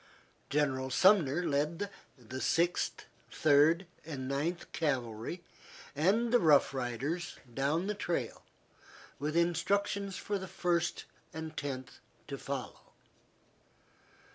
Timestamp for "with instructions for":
9.19-10.39